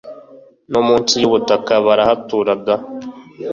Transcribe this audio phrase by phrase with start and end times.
[0.71, 2.75] no munsi yubutaka barahatura da